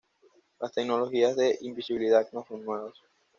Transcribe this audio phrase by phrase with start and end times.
[0.59, 2.95] Las tecnologías de invisibilidad no son nuevas.